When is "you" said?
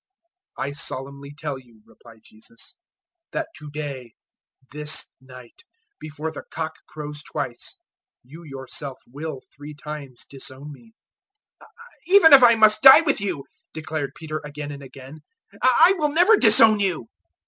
1.59-1.83, 8.23-8.41, 13.21-13.45, 16.79-17.07